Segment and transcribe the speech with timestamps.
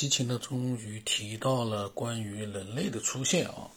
[0.00, 3.68] 西秦呢，终于提到了关于人类的出现啊，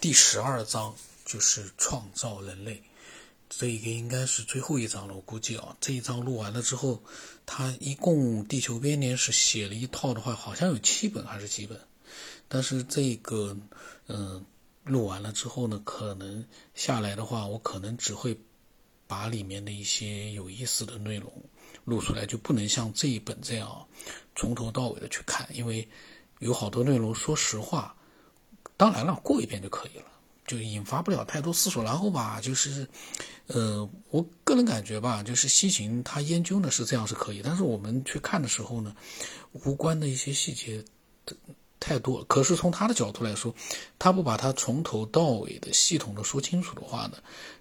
[0.00, 0.94] 第十二章
[1.26, 2.82] 就是创造人类，
[3.50, 7.02] 这一个应该是最后一章了，我估计啊，这一章录完了之后，
[7.44, 11.78] 他一共地球编年史写了一套的话，好像有七本还是几本，
[12.48, 13.54] 但是这个
[14.06, 14.46] 嗯
[14.82, 18.40] 录完了之后呢，可能下来的话，我可能只会
[19.06, 21.30] 把里面的一些有意思的内容。
[21.86, 23.86] 录出来就不能像这一本这样
[24.34, 25.88] 从头到尾的去看，因为
[26.40, 27.96] 有好多内容，说实话，
[28.76, 30.04] 当然了，过一遍就可以了，
[30.46, 31.82] 就引发不了太多思索。
[31.82, 32.86] 然后吧，就是，
[33.46, 38.94] 呃，我个人感觉吧，就是西秦他研究呢是这样是可以，但是我们去看的时候呢，
[39.64, 40.84] 无关的一些细节。
[41.78, 43.54] 太多，可是从他的角度来说，
[43.98, 47.18] 他不把他从头到尾的系统的说清楚的话呢，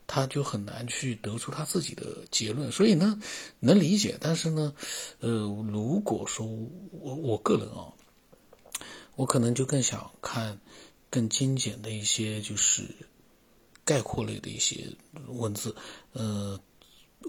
[0.07, 2.71] 他就很难去得出他自己的结论。
[2.71, 3.19] 所以呢，
[3.59, 4.73] 能理解，但是呢，
[5.19, 5.29] 呃，
[5.71, 6.45] 如果说
[6.91, 7.93] 我我个人啊，
[9.15, 10.59] 我可能就更想看
[11.09, 12.83] 更精简的一些，就是
[13.83, 14.95] 概括类的一些
[15.27, 15.75] 文字，
[16.13, 16.59] 呃。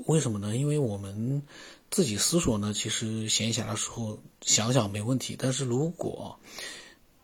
[0.05, 0.55] 为什么呢？
[0.55, 1.43] 因为我们
[1.91, 5.37] 自己思索呢，其实闲暇的时候想想没问题。
[5.39, 6.39] 但是如果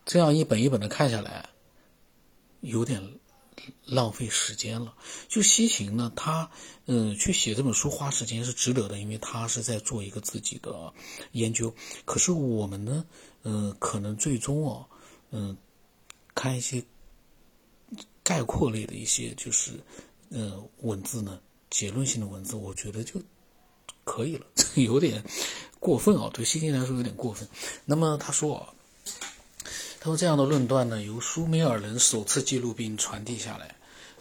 [0.07, 1.51] 这样一本一本的看下来，
[2.63, 3.19] 有点
[3.85, 4.95] 浪费时间了。
[5.29, 6.51] 就西秦呢，他
[6.87, 10.93] 嗯去写这本书花时间是值得的，因为他是在做一个自己的
[11.33, 11.75] 研究。
[12.05, 13.05] 可是我们呢，
[13.43, 14.87] 嗯，可能最终哦，
[15.31, 15.57] 嗯，
[16.35, 16.83] 看一些
[18.23, 19.73] 概括类的一些就是
[20.31, 21.41] 嗯文字呢。
[21.71, 23.19] 结论性的文字，我觉得就
[24.05, 24.45] 可以了，
[24.77, 25.25] 有点
[25.81, 27.49] 过分啊，对西秦来说有点过分。
[27.87, 28.75] 那么他说，
[30.03, 33.73] 他说这样的论断呢，由苏美尔人首次记录并传递下来，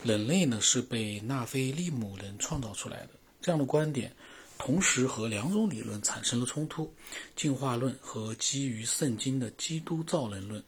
[0.03, 3.09] 人类呢是被纳菲利姆人创造出来的。
[3.41, 4.13] 这样的观点，
[4.59, 6.93] 同时和两种理论产生了冲突：
[7.35, 10.63] 进化论和基于圣经的基督造人论。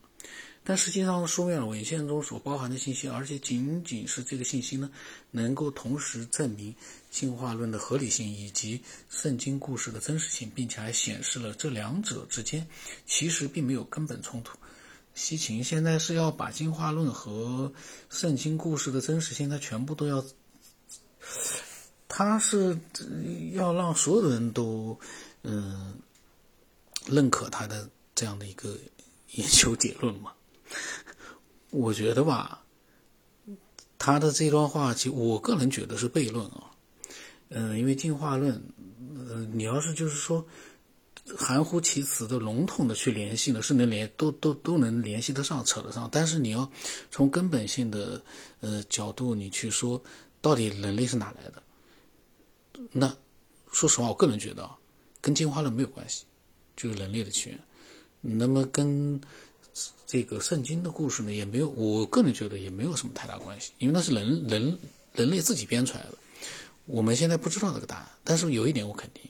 [0.64, 4.90] 但实际上，书面文献中所包含的信息，而且仅仅是这个信息呢，
[5.30, 6.74] 能够同时证明
[7.12, 8.82] 进化论的合理性以及
[9.12, 12.68] 圣经故事的真实性，并且还显示了这两者之间
[13.06, 14.58] 其实并没有根本冲突。
[15.14, 17.72] 西秦现在是要把进化论和
[18.10, 20.26] 圣经故事的真实性，他全部都要，
[22.08, 22.78] 他是
[23.54, 25.00] 要让所有的人都
[25.44, 25.96] 嗯
[27.06, 28.78] 认可他的这样的一个
[29.32, 30.32] 研究结论嘛？
[31.70, 32.64] 我觉得吧，
[33.98, 36.72] 他的这段话，其我个人觉得是悖论啊。
[37.50, 38.64] 嗯，因为进化论，
[39.30, 40.44] 呃，你要是就是说
[41.38, 46.10] 含糊其辞的、笼统的去联系呢，是能联都都都能联系得上、扯得上。
[46.12, 46.70] 但是你要
[47.10, 48.22] 从根本性的
[48.60, 50.02] 呃角度，你去说
[50.42, 51.64] 到底人类是哪来的？
[52.92, 53.16] 那
[53.72, 54.78] 说实话，我个人觉得啊，
[55.22, 56.26] 跟进化论没有关系，
[56.76, 57.60] 就是人类的起源。
[58.20, 59.20] 那么跟
[60.06, 64.78] 这个圣经的故事呢，也没有，我个人觉得也没有什么太大关系，因为那是人人
[65.14, 66.18] 人类自己编出来的，
[66.86, 68.10] 我们现在不知道这个答案。
[68.24, 69.24] 但是有一点我肯定，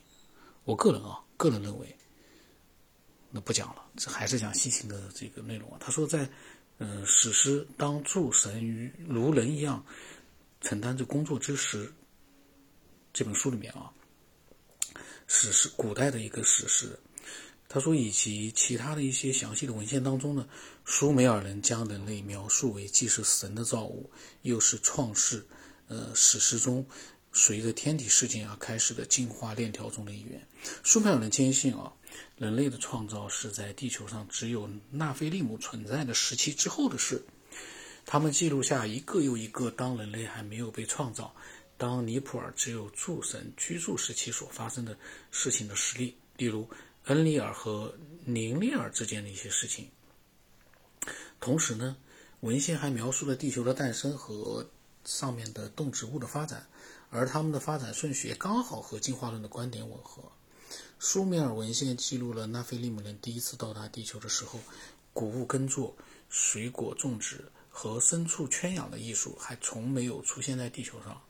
[0.64, 1.94] 我个人啊，个人认为，
[3.30, 5.78] 那不讲了，这还是讲西秦的这个内容啊。
[5.78, 6.30] 他说，在
[6.78, 9.86] 嗯史诗当诸神与如人一样
[10.62, 11.92] 承担着工作之时，
[13.12, 13.92] 这本书里面啊，
[15.28, 16.98] 史诗古代的一个史诗。
[17.68, 20.48] 他说，以及其他的一些详细的文献当中呢，
[20.86, 24.10] 苏美尔人将人类描述为既是神的造物，
[24.44, 25.46] 又是创世，
[25.90, 26.86] 呃，史诗中
[27.34, 30.42] 随着天体事件而开始的进化链条中的一员。
[30.84, 31.92] 苏美尔人坚信啊，
[32.38, 37.22] 人类的创造是在地球上只有纳菲利姆存在的时期之后的事。
[38.06, 41.36] 他们记录下一个又一个当人类还没有被创造，
[41.78, 44.98] 当尼普尔只有诸神居住时期所发生的
[45.32, 46.70] 事情的实例，例如。
[47.08, 49.90] 恩利尔和宁利尔之间的一些事情。
[51.42, 51.98] 同时呢，
[52.40, 54.66] 文献还描述了地球的诞生和
[55.04, 56.66] 上面的动植物的发展，
[57.14, 60.24] 而他们的发展顺序也刚好和进化论的观点吻合。
[61.00, 64.60] 苏美尔文献记录了纳菲利姆人第一次到达地球的时候，
[65.14, 65.96] 谷物耕作、
[66.30, 71.22] 水果种植和牲畜圈养的艺术还从没有出现在地球上。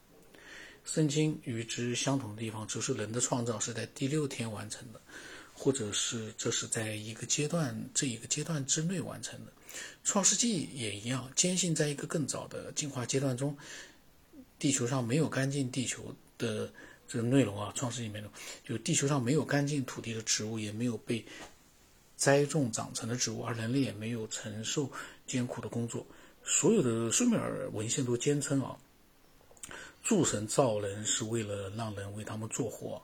[0.85, 5.01] 圣经与之相同的地方，则是人的创造是在第六天完成的。
[5.56, 9.51] 或者是这是在一个阶段这一个阶段之内完成的，
[10.03, 13.56] 《创世纪》也一样，坚信在一个更早的进化阶段中，
[14.63, 16.71] 地球上没有干净地球的
[17.06, 18.30] 这个内容啊，《创世》里面的
[18.65, 21.21] 就地球上没有干净土地的植物，也没有被
[22.15, 24.89] 栽种长成的植物，而人类也没有承受
[25.27, 26.07] 艰苦的工作。
[26.45, 28.77] 所有的苏美尔文献都坚称啊，
[30.01, 33.01] 诸神造人是为了让人为他们做活。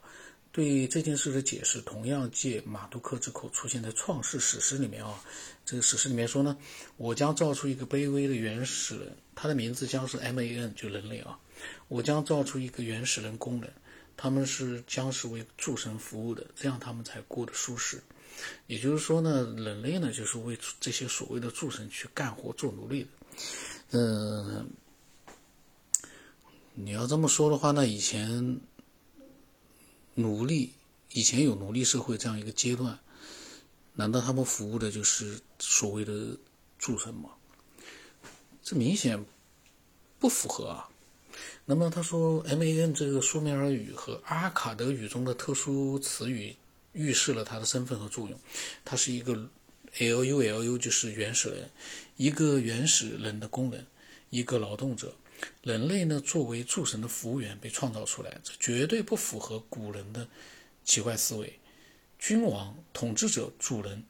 [0.53, 5.21] 对这件事的解释同样借马杜克之口出现在《创世史诗》里面啊。
[5.65, 6.57] 这个史诗里面说呢，
[6.95, 11.37] 我将造出一个卑微的原始人，他的名字将是 M.A.N，就人类啊。
[11.87, 13.71] 我将造出一个原始人工人，
[14.15, 18.01] 他们是将是为诸神服务的，这样他们才过得舒适。
[18.67, 23.09] 也就是说呢，人类呢就是为这些所谓的诸神去干活做奴隶的。
[23.91, 24.69] 嗯，
[26.73, 28.59] 你要这么说的话，那以前
[30.15, 30.73] 奴隶
[31.11, 32.97] 以前有奴隶社会这样一个阶段。
[33.95, 36.37] 难道他们服务的就是所谓的
[36.77, 37.31] 诸神吗？
[38.63, 39.25] 这明显
[40.19, 40.89] 不符合啊。
[41.65, 46.55] 那么他说，M A N 这个苏美尔语和阿卡德语中的特殊词语
[46.93, 48.39] 预示了他的身份和作用。
[48.83, 49.33] 他是一个
[49.99, 51.69] L U L U，就是原始人，
[52.17, 53.85] 一个原始人的工人，
[54.29, 55.13] 一个劳动者。
[55.63, 60.27] 人类呢，作为诸神的服务员被创造出来，这绝对不符合古人的
[60.83, 61.59] 奇怪思维。
[62.17, 64.03] 君王、统治者、主人，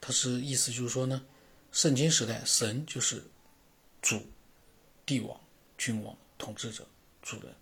[0.00, 1.20] 他是意思就是说呢，
[1.72, 3.24] 圣经时代神就是
[4.00, 4.22] 主、
[5.04, 5.40] 帝王、
[5.86, 6.84] 君王、统治者、
[7.22, 7.54] 主人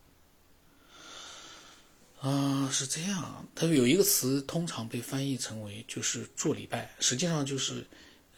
[2.20, 3.46] 啊，是这样。
[3.54, 7.86] 他有一个词通常被翻译成为就是做礼拜，实际上就是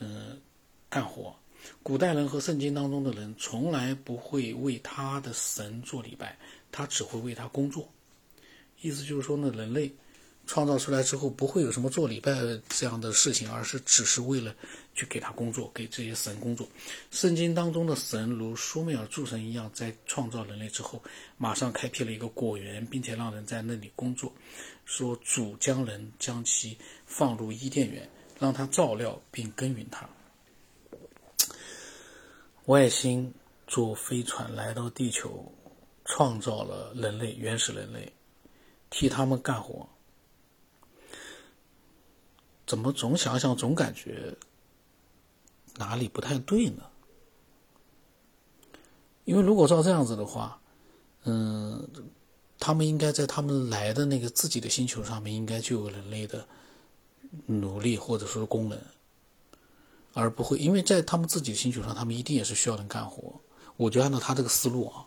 [0.01, 0.41] 嗯
[0.89, 1.33] 干活。
[1.85, 6.37] 古代人和圣经当中的人从来不会为他的神做礼拜，
[6.73, 7.89] 他只会为他工作。
[8.81, 9.95] 意思就是说呢，人类。
[10.47, 12.33] 创造出来之后，不会有什么做礼拜
[12.69, 14.55] 这样的事情，而是只是为了
[14.95, 16.67] 去给他工作，给这些神工作。
[17.11, 21.03] 圣经当中的神如苏美尔诸神一样，在创造人类之后，
[21.37, 24.33] 马上开辟了一个果园，并且让人在那里工作。
[24.85, 28.09] 说主将人将其放入伊甸园，
[28.39, 30.09] 让他照料并耕耘它。
[32.67, 33.33] 外星
[33.67, 35.53] 坐飞船来到地球，
[36.05, 38.13] 创造了人类，原始人类，
[38.91, 39.89] 替他们干活。
[42.67, 44.37] 怎么总想想总感觉
[45.77, 46.83] 哪里不太对呢？
[49.25, 50.61] 因为如果照这样子的话，
[51.25, 51.89] 嗯，
[52.59, 56.47] 他们应该在他们来的那个自己的星球上面，应该就有人类的
[57.47, 58.81] 努力或者说是工人，
[60.15, 63.41] 而不会因为在他们自己的星球上，他们一定也是需要人干活。
[63.77, 65.07] 我就按照他这个思路啊，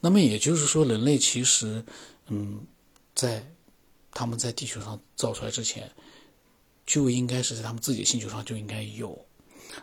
[0.00, 1.84] 那么也就是说，人类其实，
[2.28, 2.60] 嗯，
[3.14, 3.44] 在
[4.10, 5.90] 他们在地球上造出来之前。
[6.88, 9.26] 就应该是在他们自己的星球上就应该有，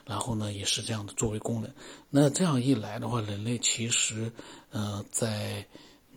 [0.05, 1.71] 然后呢，也是这样的作为功能。
[2.09, 4.31] 那这样一来的话，人类其实，
[4.71, 5.63] 呃，在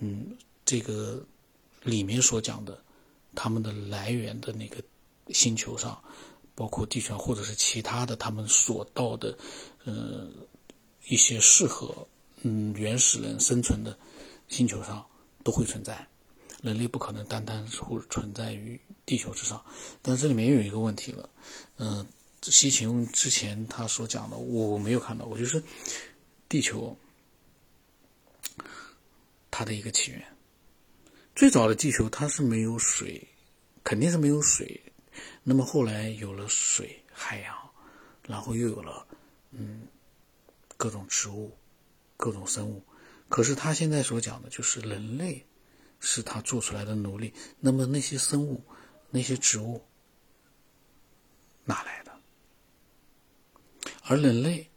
[0.01, 1.23] 嗯这个
[1.83, 2.83] 里面所讲的
[3.35, 4.83] 他们的来源的那个
[5.29, 6.03] 星球上，
[6.55, 9.37] 包括地球或者是其他的他们所到的，
[9.85, 10.27] 呃
[11.07, 12.09] 一些适合
[12.41, 13.95] 嗯原始人生存的
[14.49, 15.05] 星球上
[15.45, 16.09] 都会存在。
[16.63, 19.65] 人类不可能单单是存在于地球之上，
[20.03, 21.31] 但这里面又有一个问题了，
[21.77, 22.05] 嗯，
[22.43, 25.63] 西秦之前他所讲的我没有看到，我就是
[26.49, 26.99] 地球
[29.53, 30.21] 它的一个起源，
[31.37, 33.29] 最早的地球它是没有水，
[33.85, 34.81] 肯定是没有水，
[35.45, 37.55] 那么后来有了水、海洋，
[38.25, 39.07] 然后又有了
[39.53, 39.83] 嗯
[40.77, 41.57] 各种植物、
[42.17, 42.83] 各种生物，
[43.29, 45.45] 可是他现在所讲的就是人类。
[46.01, 47.33] 是他做出来的奴隶。
[47.61, 48.63] 那么那些生物、
[49.11, 49.83] 那些植物
[51.65, 52.13] 哪来的？
[54.05, 54.71] 而人类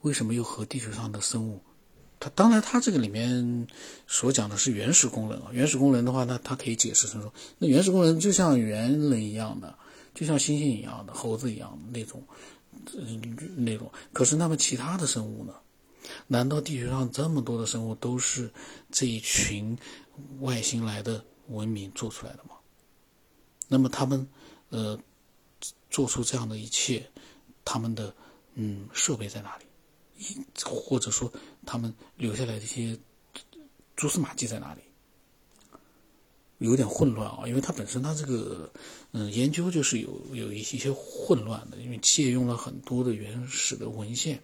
[0.00, 1.62] 为什么又和地球上的生物？
[2.20, 3.66] 他当然，他这个里面
[4.06, 5.50] 所讲的是原始工人啊。
[5.52, 9.76] 原始工人的话，那他可以解释成说，那原始工人就像猿人一样的，
[10.14, 12.26] 就像猩猩一样的，猴子一样的那种，
[13.56, 13.92] 那种。
[14.12, 15.52] 可是那么其他的生物呢？
[16.26, 18.50] 难道地球上这么多的生物都是
[18.90, 19.76] 这一群？
[20.40, 22.56] 外星来的文明做出来的吗？
[23.68, 24.28] 那么他们，
[24.68, 24.98] 呃，
[25.90, 27.10] 做出这样的一切，
[27.64, 28.14] 他们的
[28.54, 29.64] 嗯设备在哪里？
[30.64, 31.32] 或者说
[31.66, 32.98] 他们留下来的一些
[33.96, 34.82] 蛛丝马迹在哪里？
[36.64, 38.70] 有点混乱啊，因为它本身它这个
[39.12, 44.40] 嗯研究就是有有一些混乱的，因为借用了很多的原始的文献，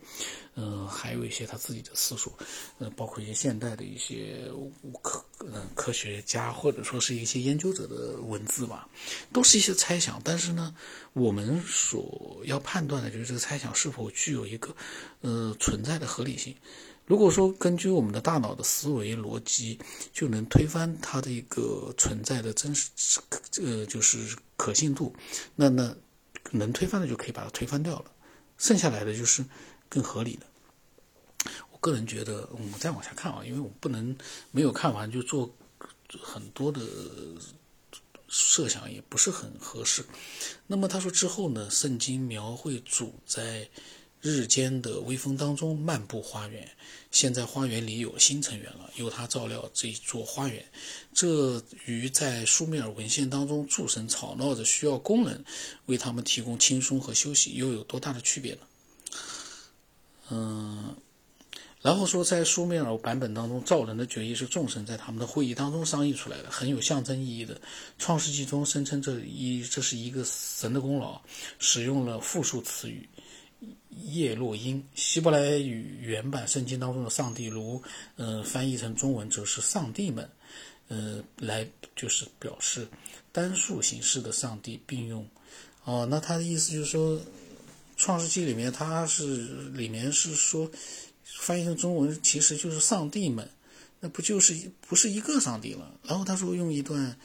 [0.55, 2.33] 嗯，还有一些他自己的思索，
[2.79, 4.51] 嗯，包括一些现代的一些
[5.03, 8.89] 科嗯科学家或者说是一些研究者的文字吧，
[9.33, 10.21] 都是一些猜想。
[10.23, 10.75] 但是呢，
[11.15, 14.75] 我们所要判断的就是这个猜想是否具有一个
[15.23, 16.55] 呃存在的合理性。
[17.11, 19.77] 如果说根据我们的大脑的思维逻辑
[20.13, 22.89] 就能推翻它的一个存在的真实，
[23.61, 25.13] 呃，就是可信度，
[25.57, 25.93] 那那
[26.53, 28.13] 能推翻的就可以把它推翻掉了，
[28.59, 29.45] 剩下来的就是
[29.89, 30.47] 更合理的。
[31.73, 34.17] 我个人觉得，我们再往下看啊，因为我不能
[34.53, 35.53] 没有看完就做
[36.23, 36.81] 很多的
[38.29, 40.07] 设想也不是很合适。
[40.69, 43.69] 那么他说之后呢，圣经描绘主在
[44.21, 46.69] 日间的微风当中漫步花园，
[47.11, 50.65] 现在花园里有新成员了，由他照料这一座花园，
[51.15, 55.45] 这与在苏美尔文献当中诸神吵闹着需要工人
[55.87, 58.61] 为他们提供轻松和休息，又有多大的区别呢？
[60.31, 60.97] 嗯。
[61.83, 67.59] 然后说，在苏美尔版本当中，造人的决议是众神在他们的会议当中商议出来的，很有象征意义的。
[67.99, 71.19] 创世纪中声称这一这是一个神的功劳，
[71.59, 73.09] 使用了复数词语
[73.91, 74.83] 叶洛因。
[74.95, 77.83] 希伯来语原版圣经当中的上帝，如
[78.17, 80.29] 呃翻译成中文则是上帝们，
[80.89, 82.87] 呃来就是表示
[83.33, 85.27] 单数形式的上帝并用。
[85.85, 87.21] 哦，那他的意思就是说，
[87.97, 90.71] 创世纪里面他是里面是说。
[91.39, 93.49] 翻译成中文其实就是上帝们，
[94.01, 95.99] 那不就是不是一个上帝了？
[96.03, 97.17] 然后他说用一段，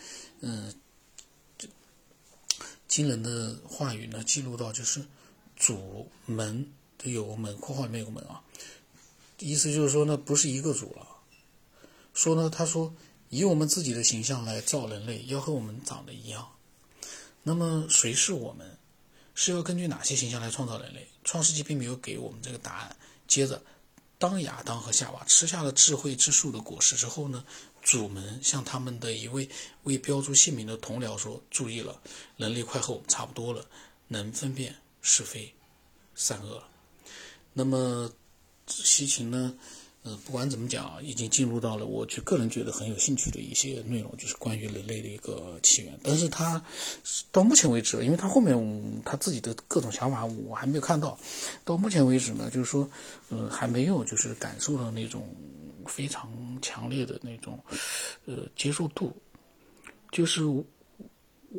[0.42, 0.72] 嗯，
[2.88, 5.02] 惊人的话语呢，记录到就是
[5.56, 8.42] 主门这有个门，括号里面有个门啊，
[9.40, 11.08] 意思就是说呢，不是一个主了。
[12.14, 12.94] 说呢，他说
[13.30, 16.48] 以我们自己的形象来造人类，要和我们长得一样。
[17.44, 18.78] 那么谁是我们？
[19.34, 21.08] 是要根据哪些形象来创造人类？
[21.24, 22.96] 创世纪并没有给我们这个答案。
[23.28, 23.62] 接着。
[24.18, 27.44] 当亚当和夏娃吃下了智慧之树的果实之后呢，
[27.82, 29.48] 主们向他们的一位
[29.84, 32.02] 未标注姓名的同僚说：“注意了，
[32.38, 33.68] 人类快和我们差不多了，
[34.08, 34.74] 能分辨
[35.06, 35.54] 是非
[36.16, 36.62] 善恶。”
[37.54, 38.12] 那么
[38.68, 39.56] 西芹呢？
[40.04, 46.00] 呃，不管怎么讲，已经进入到了我就个人觉得很有兴趣的一些内容，就是关于人类的一个起源。
[46.04, 46.64] 但是他
[47.32, 51.18] 到目前为止，因为他后面他自己的各种想法我还没有看到。
[51.64, 52.88] 到目前为止呢，就是说，
[53.30, 55.28] 呃，还没有就是感受到那种
[55.88, 56.30] 非常
[56.62, 57.60] 强烈的那种
[58.26, 59.12] 呃接受度。
[60.12, 60.44] 就是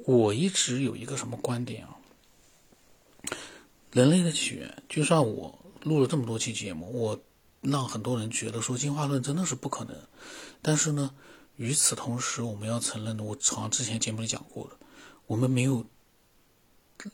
[0.04, 1.95] 我一直有一个什么观点啊？
[3.96, 7.18] 人类的起源，就算我录了这么多期节目，我。
[7.62, 9.96] 让很多人觉得说进化论真的是不可能，
[10.62, 11.10] 但是呢，
[11.56, 14.76] 与此同时，我们要承认的，我好像之前节目里讲过的，
[15.26, 15.84] 我们没有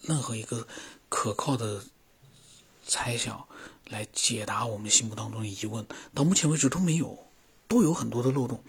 [0.02, 0.66] 任何一个
[1.08, 1.82] 可靠的
[2.86, 3.42] 猜想
[3.88, 7.16] 来解答我们心目当中的疑问，到目前为止都没有，
[7.66, 8.62] 都有很多的漏洞。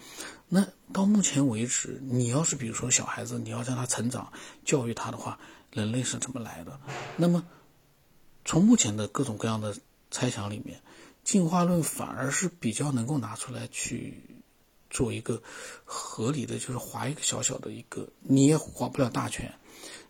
[0.48, 4.32] 那到目前为止，你要是比如说小孩子，你要让他成长，
[4.63, 5.38] 教育他的话，
[5.72, 6.79] 人类是怎么来的？
[7.17, 7.43] 那么
[8.45, 9.75] 从目前的各种各样的
[10.12, 10.79] 猜想里面。
[11.23, 14.21] 进化论反而是比较能够拿出来去
[14.89, 15.41] 做一个
[15.85, 19.50] 合理的，就是划一个小小的一个，你也划不了大圈，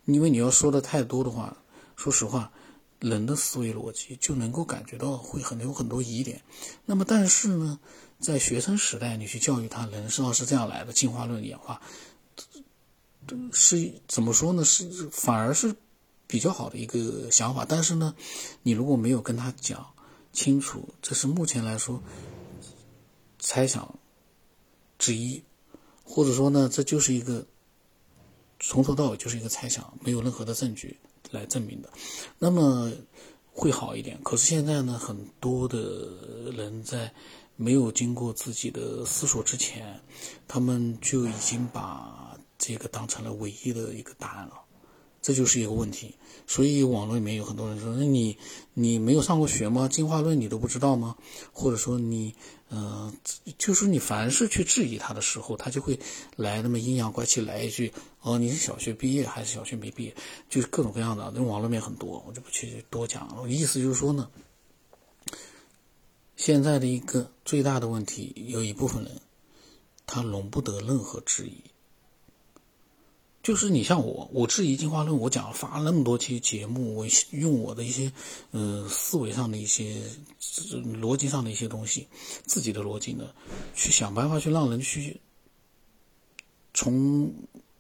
[0.06, 1.56] 因为你要说的太多的话，
[1.96, 2.52] 说实话，
[3.00, 6.42] 人的思维逻辑就能够感觉到会很有很多疑点。
[6.84, 7.80] 那么，但是呢，
[8.20, 11.80] 在学生时代，你去教育他，人是是这样来的，进化论演化，
[13.52, 14.66] 是怎么说呢？
[14.66, 15.76] 是反而是
[16.34, 17.66] 比较好的一个想法。
[17.70, 18.16] 但是呢，
[18.64, 19.86] 你如果没有跟他讲。
[20.36, 22.02] 清楚，这是目前来说
[23.38, 24.00] 猜想
[24.98, 25.44] 之一，
[26.04, 27.46] 或者说呢，这就是一个
[28.60, 30.98] 从头到尾就是一个猜想，没有任何的证据
[31.30, 31.90] 来证明的，
[32.40, 32.92] 那么
[33.54, 34.20] 会好一点。
[34.24, 35.78] 可是现在呢，很多的
[36.52, 37.14] 人在
[37.56, 40.02] 没有经过自己的思索之前，
[40.48, 44.63] 他们就已经把这个当成了唯一的一个答案了。
[45.24, 46.14] 这就是一个问题，
[46.46, 48.38] 所以网络里面有很多人说：“那你
[48.74, 49.88] 你没有上过学吗？
[49.88, 51.16] 进化论你都不知道吗？”
[51.54, 52.36] 或者说你，
[52.68, 53.12] 呃，
[53.58, 55.98] 就是你凡是去质疑他的时候，他就会
[56.36, 60.14] 来那么阴阳怪气来一句：“哦，你是小学毕业还是小学没毕业？”
[60.50, 63.48] 就是各种各样的，那网络面很多，我就不去多讲了。
[63.48, 64.30] 意思就是说呢，
[66.36, 69.22] 现在的一个最大的问题，有一部分人
[70.06, 71.64] 他容不得任何质疑。
[73.44, 78.10] 就是你像我，我质疑进化论，我讲发那么多期节目，我用我的一些，
[78.52, 80.02] 呃，思维上的一些
[80.40, 82.08] 逻辑上的一些东西，
[82.46, 83.36] 自己的逻辑呢，
[83.76, 85.20] 去想办法去让人去
[86.74, 87.34] 从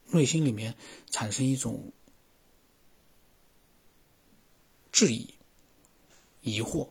[0.07, 0.75] 内心里面
[1.09, 1.93] 产生一种
[4.91, 5.33] 质疑、
[6.41, 6.89] 疑惑，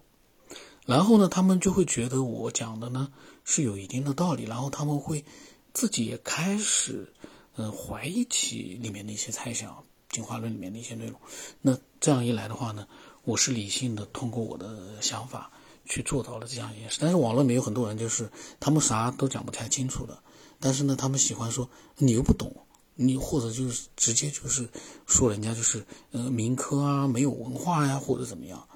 [0.87, 3.13] 然后呢，他们就会觉得我讲的呢
[3.45, 5.27] 是有一定的道理，然后他们会
[5.75, 7.13] 自己也开始。
[7.57, 11.21] 嗯，怀疑起里面的一些猜想，进化论里面的一些内容。
[11.61, 12.89] 那这样一来的话呢，
[13.25, 15.51] 我是理性的，通过我的想法
[15.85, 16.97] 去做到了这样一件事。
[16.99, 20.19] 但是网络里面有很多人，就是他们啥都讲不太清楚的。
[20.59, 21.69] 但是呢，他们喜欢说
[21.99, 22.51] 你又不懂，
[22.95, 24.67] 你或者就是直接就是
[25.07, 28.67] 说人家就是呃民科啊，没有文化呀，或者怎么样。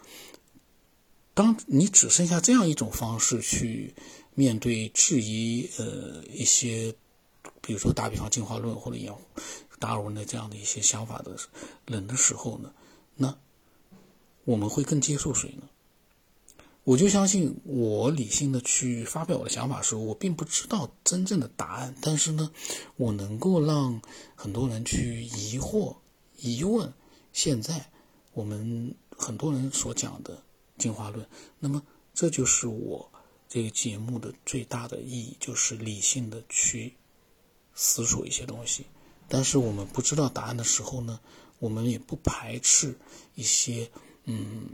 [1.32, 3.94] 当你只剩下这样一种方式去
[4.34, 6.94] 面对质疑，呃一些。
[7.66, 9.12] 比如说打比方进化论或者演
[9.80, 11.36] 达尔文的这样的一些想法的
[11.84, 12.72] 人的时候呢，
[13.16, 13.36] 那
[14.44, 15.68] 我们会更接受谁呢？
[16.84, 22.52] 我就相信我理性的去发表我的想法的时候，我并不知道真正的答案，但是呢，
[22.96, 24.00] 我能够让
[24.36, 25.96] 很多人去疑惑、
[26.36, 26.92] 疑问。
[27.32, 27.90] 现在
[28.32, 30.40] 我们很多人所讲的
[30.78, 31.82] 进化论，那么
[32.14, 33.10] 这就是我
[33.48, 36.94] 这个节目的最大的意义，就是理性的去
[37.76, 38.86] 思索一些东西。
[39.28, 41.20] 但是我们不知道答案的时候呢，
[41.60, 42.98] 我们也不排斥
[43.36, 43.88] 一些
[44.24, 44.70] 嗯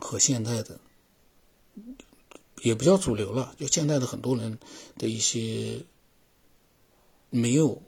[0.00, 0.80] 和现在的。
[2.60, 4.58] 也不叫主流了，就现在的很多人
[4.96, 5.84] 的一些
[7.30, 7.80] 没有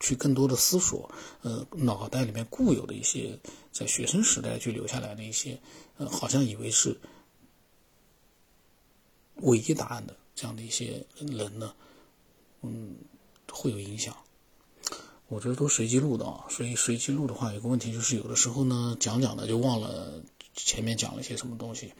[0.00, 1.08] 去更多的思索，
[1.42, 3.38] 呃，脑袋里面固有的一些
[3.70, 5.60] 在学生时代去留下来的一些，
[5.98, 6.98] 呃，好像以为是
[9.36, 11.72] 唯一答案的这样的一些人呢，
[12.62, 12.96] 嗯，
[13.52, 14.16] 会有影响。
[15.28, 20.22] 我这都随机录的啊，所以随机录的话，有个问题就是有的时候呢，讲讲的就忘了。
[20.58, 21.92] 前面讲了些什么东西，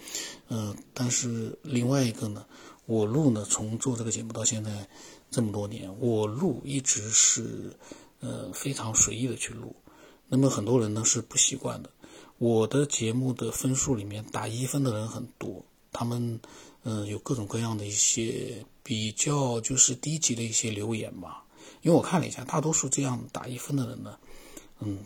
[0.49, 2.47] 嗯，但是另外一个呢，
[2.87, 4.89] 我录呢，从做这个节目到现在
[5.31, 7.77] 这么多年，我录一直是
[8.21, 9.77] 呃非常随意的去录。
[10.27, 11.91] 那么很多人呢是不习惯的。
[12.39, 15.63] 我的节目的分数里面打一分的人很多，
[15.93, 16.41] 他们
[16.89, 21.45] 嗯有各种各样的一些比较就是低级的一些留言吧。
[21.83, 24.17] 因为我看了一下，大多数这样打一分的人呢，
[24.79, 24.99] 嗯，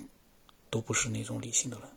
[0.69, 1.89] 都不是那种理性的人。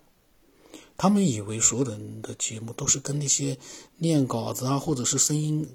[0.96, 3.58] 他们以为所有人的节目都是跟那些
[3.98, 5.68] 念稿子啊，或者是声音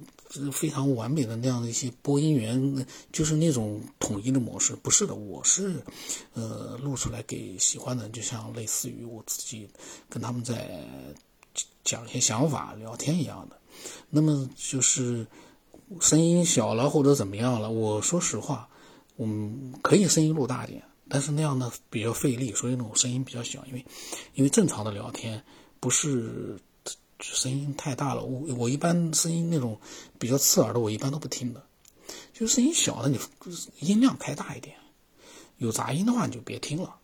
[0.53, 4.77] 非常完美的那样的一些播音员，就是那种统一的模式。
[4.77, 5.83] 不是的，我是，
[6.35, 9.69] 呃，录出来给喜欢的人，就像类似于我自己
[10.09, 10.87] 跟他们在
[11.83, 13.58] 讲一些想法、聊天一样的。
[14.11, 15.27] 那么就是
[16.01, 18.69] 声音小了或者怎么样了，我说实话，
[19.17, 20.83] 嗯，可以声音录大点。
[21.11, 23.87] 但是那样呢比较费力，所以呢我声音比较小，因为
[24.35, 25.43] 因为正常的聊天
[25.81, 26.59] 不是
[27.19, 29.81] 声音太大了，我我一般声音那种
[30.19, 31.63] 比较刺耳的我一般都不听的，
[32.35, 33.19] 就声音小的你
[33.81, 34.77] 音量开大一点，
[35.57, 36.95] 有杂音的话你就别听了，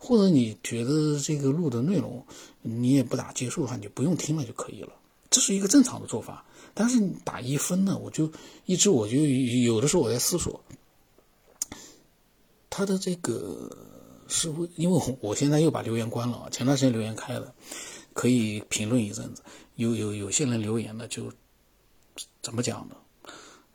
[0.00, 2.26] 或者你觉得这个录的内容
[2.62, 4.92] 你也不咋接受的话，你就不用听了就可以了，
[5.32, 6.44] 这是一个正常的做法。
[6.74, 8.30] 但是打一分呢，我就
[8.64, 10.62] 一直我就有的时候我在思索。
[12.70, 13.76] 他的这个
[14.28, 14.66] 是不？
[14.76, 16.48] 因为我我现在又把留言关了。
[16.50, 17.54] 前段时间留言开了，
[18.14, 19.42] 可以评论一阵子。
[19.74, 21.32] 有有有些人留言呢，就
[22.40, 22.96] 怎么讲呢？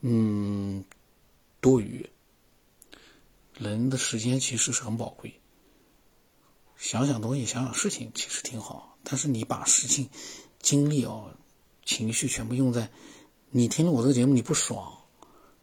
[0.02, 0.84] 嗯，
[1.60, 2.10] 多余。
[3.54, 5.40] 人的时间其实是很宝贵，
[6.78, 8.98] 想想东西，想想事情，其实挺好。
[9.04, 10.10] 但是你把事情、
[10.62, 11.32] 经历哦、
[11.88, 12.92] 情绪全部用在
[13.50, 14.92] 你听了我这个节目你不爽，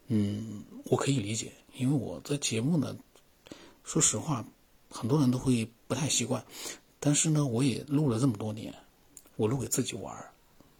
[0.07, 2.97] 嗯，我可以理解，因为我的节目呢。
[3.83, 4.43] 说实话，
[4.89, 6.43] 很多人都会不太习惯，
[6.99, 8.73] 但是呢，我也录了这么多年，
[9.35, 10.11] 我录给自己玩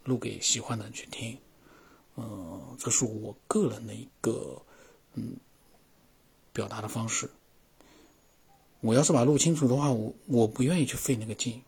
[0.02, 1.38] 录给喜欢的人去听，
[2.16, 4.60] 嗯，这是我个人的一个
[5.14, 5.36] 嗯
[6.52, 7.30] 表达的方式。
[8.80, 11.62] 我要是把录清楚的话，我我不愿意去费那个劲，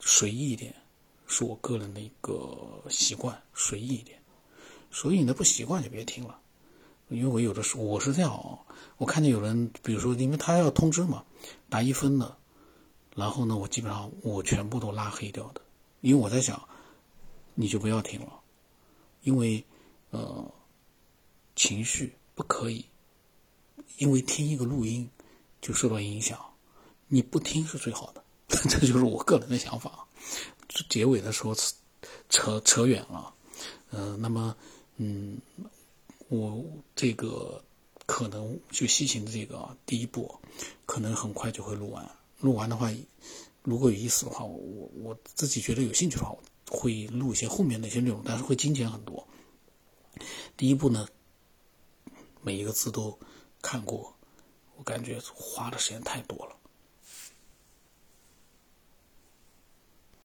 [0.00, 0.74] 随意一点，
[1.28, 4.18] 是我个人的一个习惯，随意一点。
[4.90, 6.40] 所以呢，不习惯就别听了。
[7.08, 8.58] 因为我有的时候我是这样啊，
[8.96, 11.24] 我看见有人，比如说，因为他要通知嘛，
[11.70, 12.36] 打一分的，
[13.14, 15.60] 然后呢，我基本上我全部都拉黑掉的，
[16.02, 16.68] 因为我在想，
[17.54, 18.40] 你就不要听了，
[19.22, 19.64] 因为
[20.10, 20.52] 呃，
[21.56, 22.84] 情绪不可以，
[23.96, 25.08] 因为听一个录音
[25.62, 26.38] 就受到影响，
[27.06, 28.22] 你不听是最好的，
[28.68, 30.06] 这就是我个人的想法。
[30.88, 31.54] 结尾的时候
[32.28, 33.34] 扯扯远了，
[33.90, 34.56] 嗯，那么
[34.96, 35.38] 嗯。
[36.30, 36.62] 我
[36.94, 37.64] 这个
[38.04, 40.38] 可能就西行的这个第一步，
[40.84, 42.06] 可能很快就会录完。
[42.40, 42.92] 录完的话，
[43.62, 46.36] 如果有意思的话，我我自己觉得有兴趣的话，
[46.68, 49.26] 会录一些后面的一些内容，但是会精简很多。
[50.54, 51.08] 第一步呢，
[52.42, 53.18] 每一个字都
[53.62, 54.14] 看过，
[54.76, 56.57] 我感觉花的时间太多了。